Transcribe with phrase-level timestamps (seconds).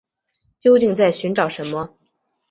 [0.59, 1.95] 究竟在寻找什么